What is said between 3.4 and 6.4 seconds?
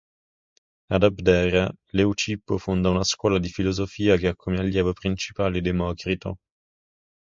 filosofia ed ha come allievo principale Democrito.